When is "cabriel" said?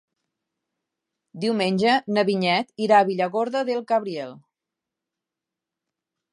3.95-4.35